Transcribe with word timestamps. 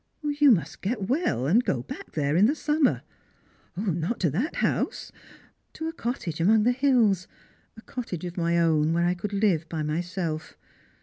"You 0.39 0.49
must 0.49 0.81
get 0.81 1.09
well, 1.09 1.45
and 1.45 1.63
go 1.63 1.83
back 1.83 2.13
there 2.13 2.35
in 2.35 2.47
the 2.47 2.55
summer."" 2.55 3.03
Not 3.77 4.19
to 4.21 4.31
that 4.31 4.55
house; 4.55 5.11
to 5.73 5.87
a 5.87 5.93
cottage 5.93 6.41
among 6.41 6.63
the 6.63 6.71
hills, 6.71 7.27
a 7.77 7.83
cottage 7.83 8.25
of 8.25 8.35
my 8.35 8.57
own, 8.57 8.93
where 8.93 9.05
I 9.05 9.13
could 9.13 9.31
live 9.31 9.69
by 9.69 9.83
myself. 9.83 10.57